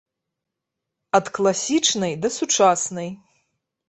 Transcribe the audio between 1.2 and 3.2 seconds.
класічнай да сучаснай.